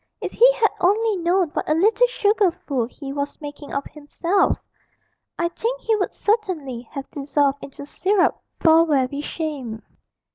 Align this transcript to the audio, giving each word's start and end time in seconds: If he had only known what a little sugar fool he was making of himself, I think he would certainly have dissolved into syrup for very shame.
If 0.19 0.31
he 0.31 0.51
had 0.53 0.71
only 0.79 1.15
known 1.17 1.49
what 1.49 1.69
a 1.69 1.75
little 1.75 2.07
sugar 2.07 2.49
fool 2.49 2.87
he 2.87 3.13
was 3.13 3.39
making 3.39 3.71
of 3.71 3.83
himself, 3.85 4.57
I 5.37 5.47
think 5.49 5.79
he 5.81 5.95
would 5.95 6.11
certainly 6.11 6.89
have 6.93 7.05
dissolved 7.11 7.63
into 7.63 7.85
syrup 7.85 8.41
for 8.59 8.87
very 8.87 9.21
shame. 9.21 9.83